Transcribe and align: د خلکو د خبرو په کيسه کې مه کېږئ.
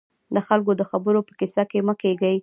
د 0.35 0.37
خلکو 0.47 0.71
د 0.79 0.83
خبرو 0.91 1.19
په 1.27 1.33
کيسه 1.39 1.63
کې 1.69 1.79
مه 1.87 1.93
کېږئ. 2.01 2.35